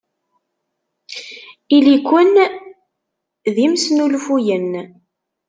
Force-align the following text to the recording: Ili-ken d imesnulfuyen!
Ili-ken 1.75 2.33
d 3.53 3.55
imesnulfuyen! 3.65 4.69